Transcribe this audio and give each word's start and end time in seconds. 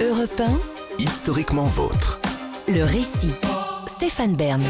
Europe 0.00 0.40
1, 0.40 0.60
Historiquement 0.98 1.66
vôtre. 1.66 2.20
le 2.68 2.82
récit. 2.84 3.34
Stéphane 3.86 4.36
Bern. 4.36 4.62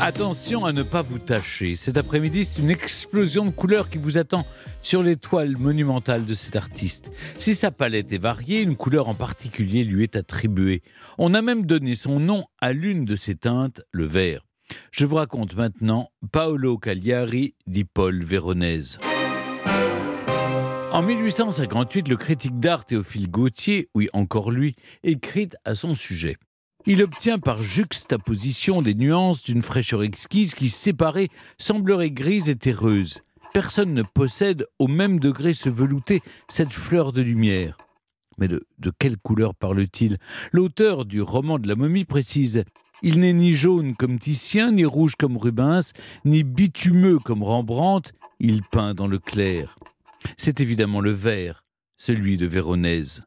Attention 0.00 0.64
à 0.64 0.72
ne 0.72 0.82
pas 0.82 1.00
vous 1.02 1.18
tâcher. 1.18 1.76
Cet 1.76 1.96
après-midi, 1.96 2.44
c'est 2.44 2.60
une 2.60 2.70
explosion 2.70 3.44
de 3.44 3.50
couleurs 3.50 3.88
qui 3.88 3.98
vous 3.98 4.18
attend 4.18 4.44
sur 4.82 5.02
les 5.02 5.16
toiles 5.16 5.56
monumentales 5.56 6.24
de 6.26 6.34
cet 6.34 6.56
artiste. 6.56 7.10
Si 7.38 7.54
sa 7.54 7.70
palette 7.70 8.12
est 8.12 8.18
variée, 8.18 8.60
une 8.62 8.76
couleur 8.76 9.08
en 9.08 9.14
particulier 9.14 9.84
lui 9.84 10.02
est 10.02 10.16
attribuée. 10.16 10.82
On 11.18 11.34
a 11.34 11.42
même 11.42 11.64
donné 11.66 11.94
son 11.94 12.18
nom 12.20 12.44
à 12.60 12.72
l'une 12.72 13.04
de 13.04 13.16
ses 13.16 13.36
teintes, 13.36 13.80
le 13.92 14.06
vert. 14.06 14.44
Je 14.90 15.06
vous 15.06 15.16
raconte 15.16 15.54
maintenant 15.54 16.10
Paolo 16.32 16.78
Cagliari 16.78 17.54
di 17.66 17.84
Paul 17.84 18.24
Véronèse. 18.24 18.98
En 20.92 21.00
1858, 21.00 22.06
le 22.08 22.18
critique 22.18 22.60
d'art 22.60 22.84
Théophile 22.84 23.30
Gautier, 23.30 23.88
oui 23.94 24.10
encore 24.12 24.50
lui, 24.50 24.76
écrit 25.02 25.48
à 25.64 25.74
son 25.74 25.94
sujet. 25.94 26.36
Il 26.84 27.02
obtient 27.02 27.38
par 27.38 27.56
juxtaposition 27.56 28.82
des 28.82 28.92
nuances 28.92 29.42
d'une 29.42 29.62
fraîcheur 29.62 30.02
exquise 30.02 30.54
qui, 30.54 30.68
séparées, 30.68 31.30
semblerait 31.56 32.10
grise 32.10 32.50
et 32.50 32.56
terreuse. 32.56 33.22
Personne 33.54 33.94
ne 33.94 34.02
possède 34.02 34.66
au 34.78 34.86
même 34.86 35.18
degré 35.18 35.54
ce 35.54 35.70
velouté, 35.70 36.20
cette 36.46 36.74
fleur 36.74 37.14
de 37.14 37.22
lumière. 37.22 37.78
Mais 38.36 38.48
de, 38.48 38.60
de 38.78 38.92
quelle 38.98 39.16
couleur 39.16 39.54
parle-t-il? 39.54 40.18
L'auteur 40.52 41.06
du 41.06 41.22
roman 41.22 41.58
de 41.58 41.68
la 41.68 41.74
momie 41.74 42.04
précise 42.04 42.64
Il 43.02 43.20
n'est 43.20 43.32
ni 43.32 43.54
jaune 43.54 43.96
comme 43.96 44.18
Titien, 44.18 44.72
ni 44.72 44.84
rouge 44.84 45.14
comme 45.18 45.38
Rubens, 45.38 45.94
ni 46.26 46.44
bitumeux 46.44 47.18
comme 47.18 47.42
Rembrandt, 47.42 48.12
il 48.40 48.62
peint 48.62 48.92
dans 48.92 49.06
le 49.06 49.18
clair. 49.18 49.78
C'est 50.36 50.60
évidemment 50.60 51.00
le 51.00 51.10
vert, 51.10 51.64
celui 51.98 52.36
de 52.36 52.46
Véronèse. 52.46 53.22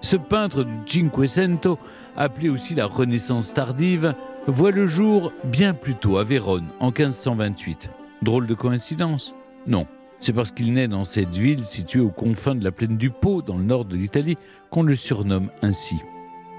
Ce 0.00 0.16
peintre 0.16 0.64
du 0.64 1.00
Cinquecento, 1.00 1.78
appelé 2.16 2.48
aussi 2.48 2.74
la 2.74 2.86
Renaissance 2.86 3.52
tardive, 3.54 4.14
voit 4.46 4.70
le 4.70 4.86
jour 4.86 5.32
bien 5.44 5.74
plus 5.74 5.94
tôt 5.94 6.18
à 6.18 6.24
Vérone, 6.24 6.68
en 6.80 6.86
1528. 6.86 7.90
Drôle 8.22 8.46
de 8.46 8.54
coïncidence? 8.54 9.34
Non, 9.66 9.86
c'est 10.20 10.32
parce 10.32 10.50
qu'il 10.50 10.72
naît 10.72 10.88
dans 10.88 11.04
cette 11.04 11.34
ville 11.34 11.64
située 11.64 12.00
aux 12.00 12.10
confins 12.10 12.54
de 12.54 12.64
la 12.64 12.72
plaine 12.72 12.96
du 12.96 13.10
Pô, 13.10 13.42
dans 13.42 13.56
le 13.56 13.64
nord 13.64 13.84
de 13.84 13.96
l'Italie, 13.96 14.36
qu'on 14.70 14.82
le 14.82 14.94
surnomme 14.94 15.50
ainsi. 15.62 15.96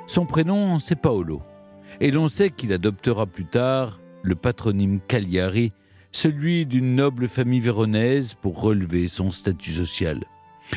Son 0.08 0.26
prénom, 0.26 0.80
c'est 0.80 0.96
Paolo. 0.96 1.42
Et 2.00 2.12
l'on 2.12 2.28
sait 2.28 2.52
qu'il 2.52 2.72
adoptera 2.74 3.26
plus 3.26 3.46
tard 3.46 4.00
le 4.22 4.36
patronyme 4.36 5.00
Cagliari, 5.08 5.72
celui 6.12 6.66
d'une 6.66 6.96
noble 6.96 7.28
famille 7.28 7.60
véronaise 7.60 8.34
pour 8.34 8.62
relever 8.62 9.08
son 9.08 9.32
statut 9.32 9.74
social. 9.74 10.26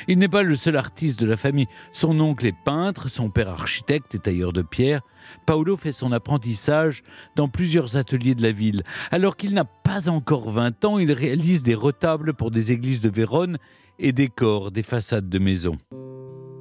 Il 0.09 0.19
n'est 0.19 0.29
pas 0.29 0.43
le 0.43 0.57
seul 0.57 0.77
artiste 0.77 1.21
de 1.21 1.27
la 1.27 1.37
famille. 1.37 1.67
Son 1.93 2.19
oncle 2.21 2.47
est 2.47 2.57
peintre, 2.65 3.11
son 3.11 3.31
père 3.31 3.49
architecte 3.49 4.15
et 4.15 4.19
tailleur 4.19 4.53
de 4.53 4.63
pierre. 4.63 5.03
Paolo 5.47 5.77
fait 5.77 5.93
son 5.93 6.13
apprentissage 6.13 7.03
dans 7.37 7.49
plusieurs 7.49 7.97
ateliers 7.97 8.35
de 8.35 8.43
la 8.43 8.53
ville. 8.53 8.83
Alors 9.11 9.37
qu'il 9.37 9.55
n'a 9.55 9.65
pas 9.65 10.09
encore 10.09 10.51
20 10.51 10.85
ans, 10.85 10.99
il 10.99 11.13
réalise 11.13 11.63
des 11.63 11.75
retables 11.75 12.35
pour 12.35 12.51
des 12.51 12.73
églises 12.73 13.01
de 13.01 13.11
Vérone 13.11 13.59
et 13.99 14.13
décore 14.13 14.71
des 14.71 14.83
façades 14.83 15.29
de 15.29 15.39
maisons. 15.39 15.79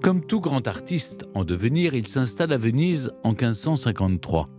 Comme 0.04 0.26
tout 0.26 0.42
grand 0.42 0.68
artiste 0.68 1.26
en 1.36 1.44
devenir, 1.44 1.94
il 1.94 2.08
s'installe 2.08 2.54
à 2.54 2.58
Venise 2.58 3.12
en 3.24 3.32
1553. 3.32 4.50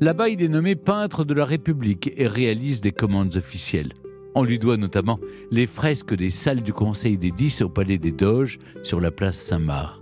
Là-bas, 0.00 0.28
il 0.28 0.42
est 0.42 0.48
nommé 0.48 0.76
peintre 0.76 1.24
de 1.24 1.34
la 1.34 1.44
République 1.44 2.12
et 2.16 2.26
réalise 2.26 2.80
des 2.80 2.92
commandes 2.92 3.36
officielles. 3.36 3.92
On 4.34 4.44
lui 4.44 4.58
doit 4.58 4.76
notamment 4.76 5.18
les 5.50 5.66
fresques 5.66 6.14
des 6.14 6.30
salles 6.30 6.62
du 6.62 6.72
Conseil 6.72 7.18
des 7.18 7.30
Dix 7.30 7.60
au 7.62 7.68
Palais 7.68 7.98
des 7.98 8.12
Doges 8.12 8.58
sur 8.82 9.00
la 9.00 9.10
place 9.10 9.36
Saint-Marc. 9.36 10.00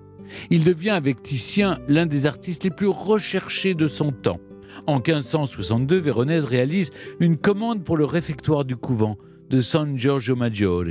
Il 0.50 0.62
devient 0.62 0.90
avec 0.90 1.22
Titien 1.22 1.80
l'un 1.88 2.06
des 2.06 2.26
artistes 2.26 2.62
les 2.62 2.70
plus 2.70 2.88
recherchés 2.88 3.74
de 3.74 3.88
son 3.88 4.12
temps. 4.12 4.40
En 4.86 4.96
1562, 4.96 5.98
Véronèse 5.98 6.44
réalise 6.44 6.92
une 7.18 7.36
commande 7.36 7.82
pour 7.82 7.96
le 7.96 8.04
réfectoire 8.04 8.64
du 8.64 8.76
couvent 8.76 9.16
de 9.48 9.60
San 9.60 9.98
Giorgio 9.98 10.36
Maggiore, 10.36 10.84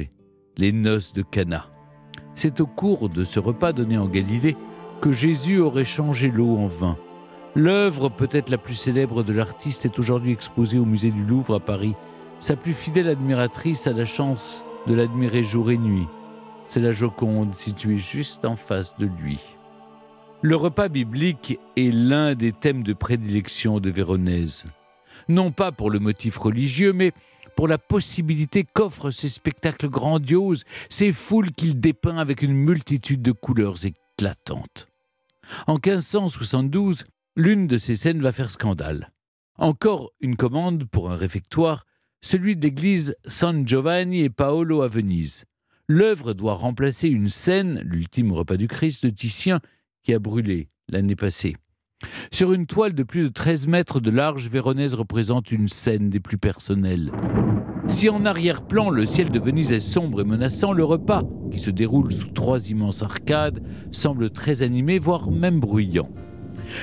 les 0.57 0.71
noces 0.73 1.13
de 1.13 1.21
Cana. 1.21 1.69
C'est 2.33 2.59
au 2.59 2.67
cours 2.67 3.07
de 3.07 3.23
ce 3.23 3.39
repas 3.39 3.71
donné 3.71 3.97
en 3.97 4.07
Galilée 4.07 4.57
que 5.01 5.13
Jésus 5.13 5.59
aurait 5.59 5.85
changé 5.85 6.29
l'eau 6.29 6.57
en 6.57 6.67
vin. 6.67 6.97
L'œuvre 7.55 8.09
peut-être 8.09 8.49
la 8.49 8.59
plus 8.59 8.75
célèbre 8.75 9.23
de 9.23 9.33
l'artiste 9.33 9.85
est 9.85 9.97
aujourd'hui 9.97 10.31
exposée 10.31 10.77
au 10.77 10.85
musée 10.85 11.09
du 11.09 11.25
Louvre 11.25 11.55
à 11.55 11.59
Paris. 11.59 11.95
Sa 12.39 12.55
plus 12.55 12.73
fidèle 12.73 13.09
admiratrice 13.09 13.87
a 13.87 13.93
la 13.93 14.05
chance 14.05 14.63
de 14.85 14.93
l'admirer 14.93 15.43
jour 15.43 15.71
et 15.71 15.77
nuit. 15.77 16.07
C'est 16.67 16.79
la 16.79 16.91
Joconde 16.91 17.55
située 17.55 17.97
juste 17.97 18.45
en 18.45 18.55
face 18.55 18.95
de 18.97 19.07
lui. 19.07 19.39
Le 20.41 20.55
repas 20.55 20.87
biblique 20.87 21.59
est 21.75 21.91
l'un 21.91 22.35
des 22.35 22.51
thèmes 22.51 22.83
de 22.83 22.93
prédilection 22.93 23.79
de 23.79 23.89
Véronèse. 23.89 24.65
Non 25.27 25.51
pas 25.51 25.71
pour 25.71 25.89
le 25.89 25.99
motif 25.99 26.37
religieux, 26.37 26.93
mais 26.93 27.11
pour 27.55 27.67
la 27.67 27.79
possibilité 27.79 28.63
qu'offrent 28.63 29.09
ces 29.09 29.27
spectacles 29.27 29.89
grandioses, 29.89 30.63
ces 30.87 31.11
foules 31.11 31.51
qu'il 31.51 31.79
dépeint 31.79 32.17
avec 32.17 32.43
une 32.43 32.53
multitude 32.53 33.23
de 33.23 33.31
couleurs 33.31 33.75
éclatantes. 33.85 34.87
En 35.67 35.73
1572, 35.73 37.05
l'une 37.35 37.67
de 37.67 37.77
ces 37.77 37.95
scènes 37.95 38.21
va 38.21 38.31
faire 38.31 38.49
scandale. 38.49 39.11
Encore 39.57 40.11
une 40.21 40.35
commande 40.35 40.85
pour 40.85 41.11
un 41.11 41.15
réfectoire, 41.15 41.85
celui 42.21 42.55
de 42.55 42.61
l'église 42.61 43.15
San 43.25 43.67
Giovanni 43.67 44.21
et 44.21 44.29
Paolo 44.29 44.81
à 44.81 44.87
Venise. 44.87 45.45
L'œuvre 45.87 46.33
doit 46.33 46.53
remplacer 46.53 47.09
une 47.09 47.29
scène, 47.29 47.81
l'ultime 47.83 48.31
repas 48.31 48.57
du 48.57 48.67
Christ 48.67 49.05
de 49.05 49.09
Titien, 49.09 49.59
qui 50.03 50.13
a 50.13 50.19
brûlé 50.19 50.69
l'année 50.87 51.15
passée. 51.15 51.55
Sur 52.31 52.53
une 52.53 52.67
toile 52.67 52.93
de 52.93 53.03
plus 53.03 53.23
de 53.23 53.27
13 53.27 53.67
mètres 53.67 53.99
de 53.99 54.11
large, 54.11 54.49
Véronèse 54.49 54.93
représente 54.93 55.51
une 55.51 55.67
scène 55.67 56.09
des 56.09 56.19
plus 56.19 56.37
personnelles. 56.37 57.11
Si 57.87 58.07
en 58.07 58.23
arrière-plan 58.23 58.89
le 58.89 59.05
ciel 59.05 59.31
de 59.31 59.39
Venise 59.39 59.71
est 59.71 59.79
sombre 59.79 60.21
et 60.21 60.25
menaçant, 60.25 60.73
le 60.73 60.83
repas, 60.83 61.23
qui 61.51 61.59
se 61.59 61.71
déroule 61.71 62.13
sous 62.13 62.29
trois 62.29 62.69
immenses 62.69 63.01
arcades, 63.01 63.63
semble 63.91 64.29
très 64.29 64.61
animé, 64.61 64.99
voire 64.99 65.31
même 65.31 65.59
bruyant. 65.59 66.09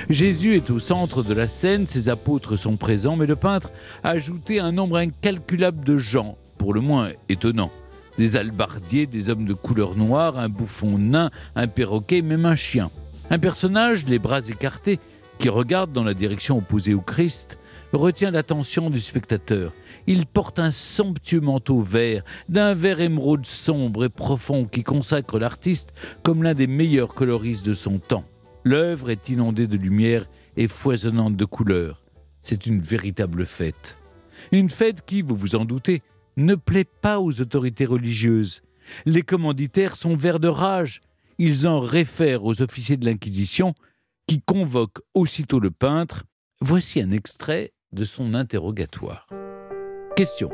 Jésus 0.09 0.55
est 0.55 0.69
au 0.69 0.79
centre 0.79 1.23
de 1.23 1.33
la 1.33 1.47
scène, 1.47 1.87
ses 1.87 2.09
apôtres 2.09 2.55
sont 2.55 2.77
présents, 2.77 3.15
mais 3.15 3.25
le 3.25 3.35
peintre 3.35 3.71
a 4.03 4.09
ajouté 4.09 4.59
un 4.59 4.71
nombre 4.71 4.97
incalculable 4.97 5.83
de 5.83 5.97
gens, 5.97 6.37
pour 6.57 6.73
le 6.73 6.81
moins 6.81 7.09
étonnants. 7.29 7.71
Des 8.17 8.35
albardiers, 8.35 9.05
des 9.05 9.29
hommes 9.29 9.45
de 9.45 9.53
couleur 9.53 9.95
noire, 9.95 10.37
un 10.39 10.49
bouffon 10.49 10.97
nain, 10.97 11.29
un 11.55 11.67
perroquet, 11.67 12.21
même 12.21 12.45
un 12.45 12.55
chien. 12.55 12.89
Un 13.29 13.39
personnage, 13.39 14.05
les 14.05 14.19
bras 14.19 14.47
écartés, 14.47 14.99
qui 15.37 15.49
regarde 15.49 15.91
dans 15.91 16.03
la 16.03 16.13
direction 16.13 16.57
opposée 16.57 16.93
au 16.93 17.01
Christ, 17.01 17.59
retient 17.93 18.31
l'attention 18.31 18.89
du 18.89 18.99
spectateur. 18.99 19.71
Il 20.07 20.25
porte 20.25 20.59
un 20.59 20.71
somptueux 20.71 21.41
manteau 21.41 21.81
vert, 21.81 22.23
d'un 22.49 22.73
vert 22.73 23.01
émeraude 23.01 23.45
sombre 23.45 24.05
et 24.05 24.09
profond 24.09 24.65
qui 24.65 24.83
consacre 24.83 25.37
l'artiste 25.37 25.93
comme 26.23 26.43
l'un 26.43 26.53
des 26.53 26.67
meilleurs 26.67 27.13
coloristes 27.13 27.65
de 27.65 27.73
son 27.73 27.99
temps. 27.99 28.23
L'œuvre 28.67 29.11
est 29.11 29.29
inondée 29.29 29.65
de 29.65 29.77
lumière 29.77 30.25
et 30.57 30.67
foisonnante 30.67 31.37
de 31.37 31.45
couleurs. 31.45 32.03
C'est 32.41 32.65
une 32.65 32.81
véritable 32.81 33.45
fête. 33.45 33.95
Une 34.51 34.69
fête 34.69 35.05
qui, 35.05 35.21
vous 35.21 35.37
vous 35.37 35.55
en 35.55 35.63
doutez, 35.63 36.01
ne 36.35 36.53
plaît 36.53 36.83
pas 36.83 37.21
aux 37.21 37.39
autorités 37.39 37.85
religieuses. 37.85 38.61
Les 39.05 39.21
commanditaires 39.21 39.95
sont 39.95 40.17
verts 40.17 40.41
de 40.41 40.49
rage. 40.49 40.99
Ils 41.37 41.65
en 41.65 41.79
réfèrent 41.79 42.43
aux 42.43 42.61
officiers 42.61 42.97
de 42.97 43.05
l'Inquisition 43.05 43.73
qui 44.27 44.41
convoquent 44.41 44.99
aussitôt 45.13 45.61
le 45.61 45.71
peintre. 45.71 46.25
Voici 46.59 46.99
un 47.01 47.11
extrait 47.11 47.71
de 47.93 48.03
son 48.03 48.33
interrogatoire. 48.33 49.29
Question. 50.17 50.49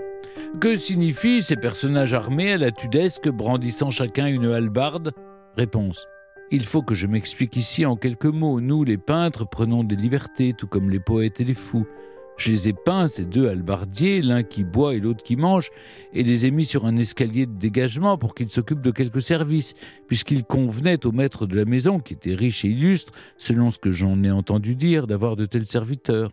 Que 0.61 0.75
signifient 0.75 1.41
ces 1.41 1.55
personnages 1.55 2.13
armés 2.13 2.53
à 2.53 2.57
la 2.59 2.69
tudesque 2.69 3.29
brandissant 3.29 3.89
chacun 3.89 4.27
une 4.27 4.45
hallebarde? 4.45 5.15
Réponse. 5.57 6.05
Il 6.51 6.65
faut 6.65 6.81
que 6.83 6.93
je 6.93 7.07
m'explique 7.07 7.55
ici 7.55 7.85
en 7.85 7.95
quelques 7.95 8.25
mots. 8.25 8.61
Nous, 8.61 8.83
les 8.83 8.97
peintres, 8.97 9.47
prenons 9.49 9.83
des 9.83 9.95
libertés, 9.95 10.53
tout 10.53 10.67
comme 10.67 10.89
les 10.89 10.99
poètes 10.99 11.39
et 11.39 11.45
les 11.45 11.53
fous. 11.53 11.87
Je 12.37 12.51
les 12.51 12.67
ai 12.67 12.73
peints, 12.73 13.07
ces 13.07 13.25
deux 13.25 13.47
hallebardiers, 13.47 14.21
l'un 14.21 14.43
qui 14.43 14.63
boit 14.63 14.95
et 14.95 14.99
l'autre 14.99 15.23
qui 15.23 15.35
mange, 15.35 15.69
et 16.13 16.23
les 16.23 16.45
ai 16.45 16.51
mis 16.51 16.65
sur 16.65 16.85
un 16.85 16.97
escalier 16.97 17.45
de 17.45 17.53
dégagement 17.53 18.17
pour 18.17 18.33
qu'ils 18.33 18.51
s'occupent 18.51 18.81
de 18.81 18.91
quelques 18.91 19.21
services, 19.21 19.75
puisqu'il 20.07 20.43
convenait 20.43 21.05
au 21.05 21.11
maître 21.11 21.45
de 21.45 21.55
la 21.55 21.65
maison, 21.65 21.99
qui 21.99 22.13
était 22.13 22.33
riche 22.33 22.65
et 22.65 22.69
illustre, 22.69 23.13
selon 23.37 23.69
ce 23.69 23.77
que 23.77 23.91
j'en 23.91 24.23
ai 24.23 24.31
entendu 24.31 24.75
dire, 24.75 25.05
d'avoir 25.05 25.35
de 25.35 25.45
tels 25.45 25.67
serviteurs. 25.67 26.31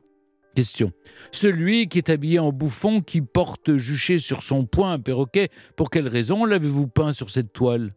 Question. 0.54 0.92
Celui 1.30 1.86
qui 1.88 1.98
est 1.98 2.10
habillé 2.10 2.38
en 2.38 2.50
bouffon, 2.50 3.02
qui 3.02 3.20
porte 3.20 3.76
juché 3.76 4.18
sur 4.18 4.42
son 4.42 4.64
poing 4.64 4.92
un 4.92 4.98
perroquet, 4.98 5.48
pour 5.76 5.90
quelle 5.90 6.08
raison 6.08 6.44
l'avez-vous 6.44 6.88
peint 6.88 7.12
sur 7.12 7.30
cette 7.30 7.52
toile? 7.52 7.94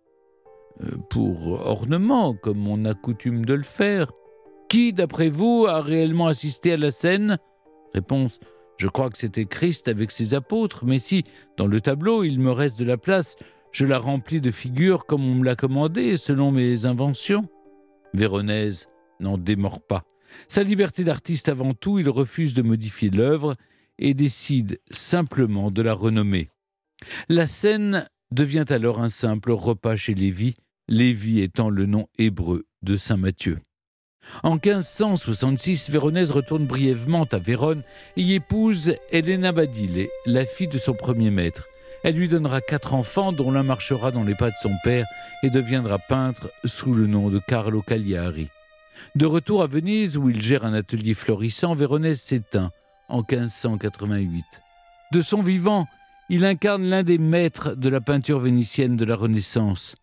Pour 1.10 1.48
ornement, 1.68 2.34
comme 2.34 2.68
on 2.68 2.86
a 2.86 2.94
coutume 2.94 3.46
de 3.46 3.54
le 3.54 3.64
faire. 3.64 4.12
Qui, 4.70 4.92
d'après 4.92 5.30
vous, 5.30 5.66
a 5.68 5.82
réellement 5.82 6.28
assisté 6.28 6.74
à 6.74 6.78
la 6.78 6.90
scène? 6.90 7.38
Réponse. 7.94 8.40
Je 8.78 8.88
crois 8.88 9.10
que 9.10 9.18
c'était 9.18 9.46
Christ 9.46 9.88
avec 9.88 10.12
ses 10.12 10.34
apôtres, 10.34 10.84
mais 10.84 10.98
si, 10.98 11.26
dans 11.58 11.68
le 11.68 11.80
tableau, 11.80 12.24
il 12.24 12.40
me 12.40 12.52
reste 12.52 12.80
de 12.80 12.86
la 12.86 12.98
place, 12.98 13.36
Je 13.74 13.88
la 13.88 13.98
remplis 13.98 14.40
de 14.40 14.52
figures 14.52 15.06
comme 15.06 15.26
on 15.26 15.34
me 15.34 15.44
l'a 15.44 15.56
commandé, 15.56 16.16
selon 16.16 16.52
mes 16.52 16.86
inventions. 16.86 17.50
Véronèse 18.14 18.88
n'en 19.20 19.40
démord 19.40 19.82
pas. 19.82 20.04
Sa 20.48 20.62
liberté 20.62 21.04
d'artiste 21.04 21.50
avant 21.50 21.74
tout, 21.74 21.98
il 21.98 22.08
refuse 22.08 22.54
de 22.54 22.62
modifier 22.62 23.10
l'œuvre 23.10 23.56
et 23.98 24.14
décide 24.14 24.80
simplement 24.92 25.72
de 25.72 25.82
la 25.82 25.96
renommer. 25.96 26.50
La 27.30 27.48
scène 27.48 28.08
devient 28.32 28.66
alors 28.70 29.00
un 29.00 29.10
simple 29.10 29.52
repas 29.52 29.96
chez 29.96 30.14
Lévi, 30.14 30.54
Lévi 30.90 31.40
étant 31.40 31.70
le 31.70 31.86
nom 31.86 32.08
hébreu 32.18 32.66
de 32.82 32.98
Saint 32.98 33.16
Matthieu. 33.16 33.60
En 34.44 34.56
1566, 34.56 35.90
Véronèse 35.90 36.32
retourne 36.32 36.66
brièvement 36.66 37.26
à 37.32 37.38
Vérone 37.38 37.84
et 38.18 38.22
y 38.22 38.34
épouse 38.34 38.96
Elena 39.10 39.54
Badile, 39.54 40.08
la 40.26 40.46
fille 40.46 40.68
de 40.68 40.78
son 40.78 40.94
premier 40.94 41.32
maître. 41.32 41.68
Elle 42.04 42.16
lui 42.16 42.28
donnera 42.28 42.60
quatre 42.60 42.94
enfants, 42.94 43.32
dont 43.32 43.52
l'un 43.52 43.64
marchera 43.64 44.12
dans 44.12 44.24
les 44.24 44.36
pas 44.36 44.50
de 44.50 44.56
son 44.62 44.74
père 44.84 45.06
et 45.42 45.50
deviendra 45.50 46.00
peintre 46.00 46.52
sous 46.66 46.94
le 46.94 47.08
nom 47.08 47.30
de 47.30 47.40
Carlo 47.40 47.82
Cagliari. 47.82 48.50
De 49.16 49.26
retour 49.26 49.64
à 49.64 49.68
Venise, 49.68 50.18
où 50.18 50.30
il 50.30 50.42
gère 50.42 50.66
un 50.66 50.74
atelier 50.74 51.14
florissant, 51.14 51.76
Véronèse 51.76 52.22
s'éteint 52.22 52.72
en 53.08 53.20
1588. 53.20 54.44
De 55.14 55.22
son 55.22 55.42
vivant, 55.42 55.88
il 56.30 56.44
incarne 56.44 56.84
l'un 56.84 57.04
des 57.04 57.18
maîtres 57.18 57.74
de 57.76 57.88
la 57.88 58.02
peinture 58.02 58.40
vénitienne 58.40 58.98
de 58.98 59.06
la 59.06 59.16
Renaissance. 59.16 59.96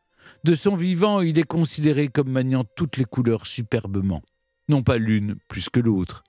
De 0.45 0.55
son 0.55 0.77
vivant, 0.77 1.21
il 1.21 1.39
est 1.39 1.45
considéré 1.45 2.09
comme 2.09 2.31
maniant 2.31 2.65
toutes 2.77 2.97
les 2.97 3.05
couleurs 3.05 3.47
superbement, 3.47 4.23
non 4.69 4.83
pas 4.83 4.97
l'une 4.97 5.37
plus 5.49 5.69
que 5.69 5.81
l'autre. 5.81 6.23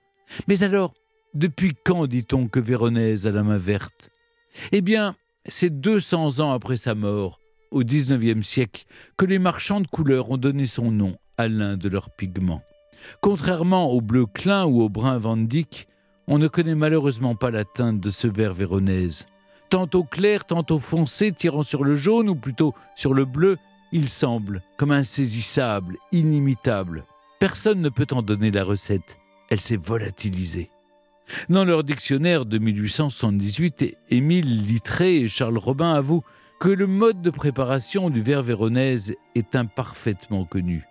Mais 0.48 0.62
alors, 0.62 0.94
depuis 1.34 1.72
quand 1.84 2.06
dit-on 2.06 2.48
que 2.48 2.60
Véronèse 2.60 3.26
a 3.26 3.30
la 3.30 3.42
main 3.42 3.58
verte? 3.58 4.10
Eh 4.70 4.80
bien, 4.80 5.16
c'est 5.46 5.80
200 5.80 6.40
ans 6.40 6.52
après 6.52 6.76
sa 6.76 6.94
mort, 6.94 7.40
au 7.70 7.82
XIXe 7.82 8.46
siècle, 8.46 8.84
que 9.16 9.24
les 9.24 9.38
marchands 9.38 9.80
de 9.80 9.86
couleurs 9.86 10.30
ont 10.30 10.36
donné 10.36 10.66
son 10.66 10.90
nom 10.90 11.16
à 11.38 11.48
l'un 11.48 11.76
de 11.76 11.88
leurs 11.88 12.10
pigments. 12.10 12.62
Contrairement 13.20 13.90
au 13.90 14.00
bleu 14.00 14.26
clin 14.26 14.64
ou 14.64 14.82
au 14.82 14.88
brun 14.88 15.18
Van 15.18 15.38
on 16.28 16.38
ne 16.38 16.48
connaît 16.48 16.76
malheureusement 16.76 17.34
pas 17.34 17.50
la 17.50 17.64
teinte 17.64 17.98
de 17.98 18.10
ce 18.10 18.28
vert 18.28 18.54
véronèse. 18.54 19.26
Tantôt 19.70 20.04
clair, 20.04 20.44
tantôt 20.44 20.78
foncé, 20.78 21.32
tirant 21.32 21.62
sur 21.62 21.82
le 21.82 21.94
jaune 21.94 22.28
ou 22.28 22.36
plutôt 22.36 22.74
sur 22.94 23.14
le 23.14 23.24
bleu, 23.24 23.56
il 23.92 24.08
semble 24.08 24.62
comme 24.76 24.90
insaisissable, 24.90 25.98
inimitable. 26.10 27.04
Personne 27.38 27.80
ne 27.80 27.88
peut 27.88 28.06
en 28.12 28.22
donner 28.22 28.50
la 28.50 28.64
recette. 28.64 29.18
Elle 29.50 29.60
s'est 29.60 29.76
volatilisée. 29.76 30.70
Dans 31.48 31.64
leur 31.64 31.84
dictionnaire 31.84 32.46
de 32.46 32.58
1878, 32.58 33.96
Émile 34.10 34.66
Littré 34.66 35.16
et 35.16 35.28
Charles 35.28 35.58
Robin 35.58 35.92
avouent 35.92 36.24
que 36.58 36.68
le 36.68 36.86
mode 36.86 37.22
de 37.22 37.30
préparation 37.30 38.10
du 38.10 38.22
verre 38.22 38.42
véronèse 38.42 39.14
est 39.34 39.56
imparfaitement 39.56 40.44
connu. 40.44 40.84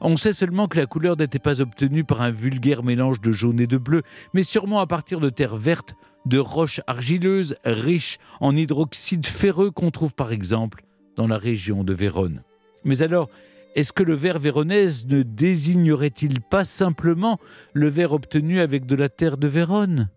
On 0.00 0.16
sait 0.16 0.32
seulement 0.32 0.66
que 0.66 0.78
la 0.78 0.86
couleur 0.86 1.16
n'était 1.16 1.38
pas 1.38 1.60
obtenue 1.60 2.02
par 2.02 2.22
un 2.22 2.30
vulgaire 2.30 2.82
mélange 2.82 3.20
de 3.20 3.30
jaune 3.30 3.60
et 3.60 3.66
de 3.66 3.78
bleu, 3.78 4.02
mais 4.34 4.42
sûrement 4.42 4.80
à 4.80 4.86
partir 4.86 5.20
de 5.20 5.30
terres 5.30 5.56
vertes, 5.56 5.94
de 6.26 6.38
roches 6.38 6.80
argileuses 6.86 7.56
riches 7.64 8.18
en 8.40 8.56
hydroxyde 8.56 9.26
ferreux 9.26 9.70
qu'on 9.70 9.90
trouve 9.90 10.12
par 10.12 10.32
exemple 10.32 10.82
dans 11.16 11.26
la 11.26 11.38
région 11.38 11.84
de 11.84 11.92
Vérone. 11.92 12.42
Mais 12.84 13.02
alors, 13.02 13.28
est-ce 13.74 13.92
que 13.92 14.02
le 14.02 14.14
verre 14.14 14.38
véronèse 14.38 15.06
ne 15.06 15.22
désignerait-il 15.22 16.40
pas 16.40 16.64
simplement 16.64 17.38
le 17.72 17.88
verre 17.88 18.12
obtenu 18.12 18.60
avec 18.60 18.86
de 18.86 18.94
la 18.94 19.08
terre 19.08 19.38
de 19.38 19.48
Vérone? 19.48 20.10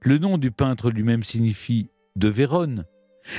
Le 0.00 0.18
nom 0.18 0.38
du 0.38 0.50
peintre 0.50 0.90
lui-même 0.90 1.22
signifie 1.22 1.88
de 2.16 2.28
Vérone. 2.28 2.84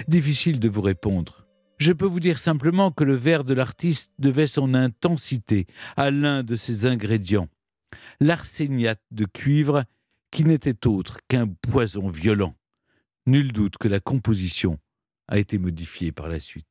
Difficile 0.07 0.59
de 0.59 0.69
vous 0.69 0.81
répondre. 0.81 1.47
Je 1.77 1.91
peux 1.91 2.05
vous 2.05 2.19
dire 2.19 2.39
simplement 2.39 2.91
que 2.91 3.03
le 3.03 3.15
verre 3.15 3.43
de 3.43 3.53
l'artiste 3.53 4.13
devait 4.19 4.47
son 4.47 4.73
intensité 4.73 5.65
à 5.97 6.11
l'un 6.11 6.43
de 6.43 6.55
ses 6.55 6.85
ingrédients, 6.85 7.49
l'arséniate 8.19 9.01
de 9.11 9.25
cuivre, 9.25 9.83
qui 10.31 10.45
n'était 10.45 10.87
autre 10.87 11.19
qu'un 11.27 11.47
poison 11.47 12.09
violent. 12.09 12.55
Nul 13.25 13.51
doute 13.51 13.77
que 13.77 13.87
la 13.87 13.99
composition 13.99 14.79
a 15.27 15.39
été 15.39 15.57
modifiée 15.57 16.11
par 16.11 16.27
la 16.27 16.39
suite. 16.39 16.67